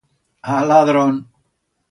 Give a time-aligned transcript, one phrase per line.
[0.53, 1.15] Ah, ladrón!